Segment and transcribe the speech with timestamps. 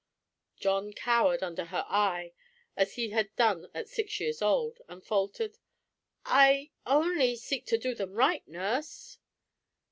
[0.57, 2.33] John cowered under her eye
[2.75, 5.59] as he had done at six years old, and faltered,
[6.25, 9.19] "I only seek to do them right, nurse."